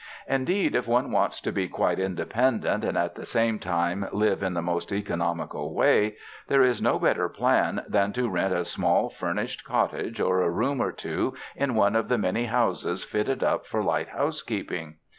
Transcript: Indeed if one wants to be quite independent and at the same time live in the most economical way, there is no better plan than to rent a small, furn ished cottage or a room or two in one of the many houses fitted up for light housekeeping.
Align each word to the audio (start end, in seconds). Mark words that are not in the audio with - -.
Indeed 0.27 0.73
if 0.73 0.87
one 0.87 1.11
wants 1.11 1.39
to 1.41 1.51
be 1.51 1.67
quite 1.67 1.99
independent 1.99 2.83
and 2.83 2.97
at 2.97 3.13
the 3.13 3.23
same 3.23 3.59
time 3.59 4.07
live 4.11 4.41
in 4.41 4.55
the 4.55 4.61
most 4.63 4.91
economical 4.91 5.75
way, 5.75 6.15
there 6.47 6.63
is 6.63 6.81
no 6.81 6.97
better 6.97 7.29
plan 7.29 7.83
than 7.87 8.11
to 8.13 8.27
rent 8.27 8.51
a 8.51 8.65
small, 8.65 9.09
furn 9.11 9.37
ished 9.39 9.63
cottage 9.63 10.19
or 10.19 10.41
a 10.41 10.49
room 10.49 10.81
or 10.81 10.91
two 10.91 11.35
in 11.55 11.75
one 11.75 11.95
of 11.95 12.09
the 12.09 12.17
many 12.17 12.45
houses 12.45 13.03
fitted 13.03 13.43
up 13.43 13.67
for 13.67 13.83
light 13.83 14.09
housekeeping. 14.09 14.95